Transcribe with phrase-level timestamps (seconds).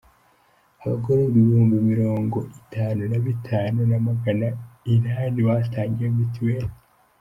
[0.83, 4.47] Abagororwa Ibihumbi mirongo itanu na bitanu na magana
[4.93, 6.73] inani batangiwe mitiweli